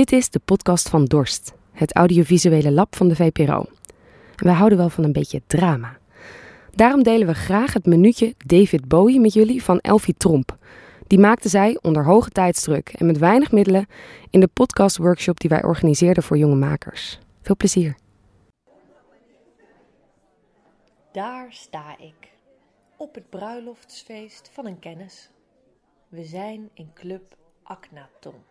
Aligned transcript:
Dit 0.00 0.12
is 0.12 0.30
de 0.30 0.40
podcast 0.44 0.88
van 0.88 1.04
Dorst, 1.04 1.52
het 1.72 1.94
audiovisuele 1.94 2.72
lab 2.72 2.96
van 2.96 3.08
de 3.08 3.16
VPRO. 3.16 3.64
En 4.36 4.44
wij 4.44 4.54
houden 4.54 4.78
wel 4.78 4.88
van 4.88 5.04
een 5.04 5.12
beetje 5.12 5.42
drama. 5.46 5.98
Daarom 6.74 7.02
delen 7.02 7.26
we 7.26 7.34
graag 7.34 7.72
het 7.72 7.86
minuutje 7.86 8.34
David 8.46 8.88
Bowie 8.88 9.20
met 9.20 9.32
jullie 9.32 9.62
van 9.62 9.78
Elfie 9.78 10.14
Tromp. 10.16 10.56
Die 11.06 11.18
maakte 11.18 11.48
zij 11.48 11.78
onder 11.82 12.04
hoge 12.04 12.30
tijdsdruk 12.30 12.88
en 12.88 13.06
met 13.06 13.18
weinig 13.18 13.52
middelen 13.52 13.86
in 14.30 14.40
de 14.40 14.46
podcastworkshop 14.46 15.40
die 15.40 15.50
wij 15.50 15.64
organiseerden 15.64 16.22
voor 16.22 16.36
jonge 16.36 16.56
makers. 16.56 17.18
Veel 17.42 17.56
plezier. 17.56 17.96
Daar 21.12 21.46
sta 21.52 21.98
ik, 21.98 22.32
op 22.96 23.14
het 23.14 23.30
bruiloftsfeest 23.30 24.50
van 24.52 24.66
een 24.66 24.78
kennis. 24.78 25.30
We 26.08 26.24
zijn 26.24 26.70
in 26.74 26.90
Club 26.94 27.36
Aknaton. 27.62 28.50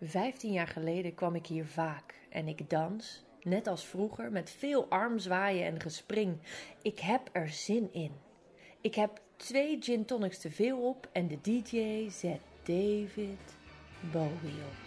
Vijftien 0.00 0.52
jaar 0.52 0.66
geleden 0.66 1.14
kwam 1.14 1.34
ik 1.34 1.46
hier 1.46 1.66
vaak 1.66 2.14
en 2.30 2.48
ik 2.48 2.70
dans, 2.70 3.24
net 3.42 3.66
als 3.66 3.84
vroeger, 3.84 4.32
met 4.32 4.50
veel 4.50 4.88
armzwaaien 4.88 5.66
en 5.66 5.80
gespring. 5.80 6.38
Ik 6.82 6.98
heb 6.98 7.28
er 7.32 7.48
zin 7.48 7.92
in. 7.92 8.12
Ik 8.80 8.94
heb 8.94 9.20
twee 9.36 9.76
gin 9.82 10.04
tonics 10.04 10.38
te 10.38 10.50
veel 10.50 10.88
op 10.88 11.08
en 11.12 11.28
de 11.28 11.40
DJ 11.40 12.08
zet 12.10 12.40
David 12.62 13.56
Bowie 14.12 14.62
op. 14.68 14.84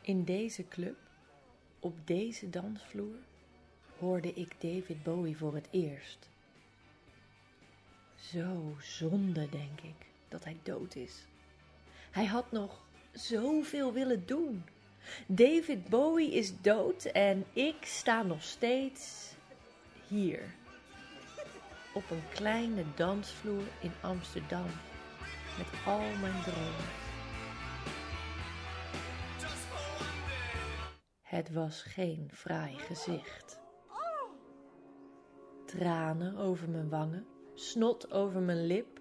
In 0.00 0.24
deze 0.24 0.68
club, 0.68 0.96
op 1.80 2.06
deze 2.06 2.50
dansvloer, 2.50 3.16
hoorde 4.02 4.32
ik 4.32 4.60
David 4.60 5.02
Bowie 5.02 5.36
voor 5.36 5.54
het 5.54 5.68
eerst. 5.70 6.28
Zo 8.14 8.76
zonde, 8.80 9.48
denk 9.48 9.80
ik, 9.80 10.06
dat 10.28 10.44
hij 10.44 10.56
dood 10.62 10.94
is. 10.94 11.24
Hij 12.10 12.26
had 12.26 12.52
nog 12.52 12.80
zoveel 13.12 13.92
willen 13.92 14.26
doen. 14.26 14.64
David 15.26 15.88
Bowie 15.88 16.32
is 16.32 16.60
dood 16.60 17.04
en 17.04 17.44
ik 17.52 17.76
sta 17.80 18.22
nog 18.22 18.42
steeds 18.42 19.32
hier. 20.08 20.54
Op 21.94 22.10
een 22.10 22.28
kleine 22.34 22.84
dansvloer 22.94 23.64
in 23.80 23.92
Amsterdam. 24.00 24.66
Met 25.58 25.66
al 25.86 25.98
mijn 26.20 26.42
dromen. 26.42 26.90
Het 31.22 31.52
was 31.52 31.82
geen 31.82 32.30
fraai 32.32 32.78
gezicht. 32.78 33.61
Tranen 35.78 36.36
over 36.36 36.70
mijn 36.70 36.88
wangen, 36.88 37.26
snot 37.54 38.10
over 38.10 38.40
mijn 38.40 38.66
lip, 38.66 39.00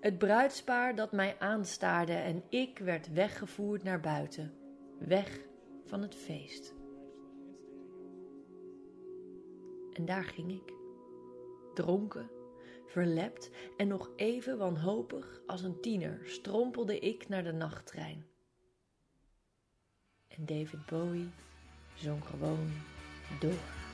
het 0.00 0.18
bruidspaar 0.18 0.94
dat 0.94 1.12
mij 1.12 1.38
aanstaarde 1.38 2.12
en 2.12 2.42
ik 2.48 2.78
werd 2.78 3.12
weggevoerd 3.12 3.82
naar 3.82 4.00
buiten, 4.00 4.54
weg 4.98 5.40
van 5.84 6.02
het 6.02 6.14
feest. 6.14 6.74
En 9.92 10.04
daar 10.04 10.24
ging 10.24 10.52
ik, 10.52 10.72
dronken, 11.74 12.30
verlept 12.86 13.50
en 13.76 13.88
nog 13.88 14.10
even 14.16 14.58
wanhopig 14.58 15.40
als 15.46 15.62
een 15.62 15.80
tiener 15.80 16.20
strompelde 16.24 16.98
ik 16.98 17.28
naar 17.28 17.44
de 17.44 17.52
nachttrein. 17.52 18.26
En 20.28 20.46
David 20.46 20.86
Bowie 20.86 21.30
zong 21.94 22.24
gewoon 22.24 22.70
door. 23.40 23.85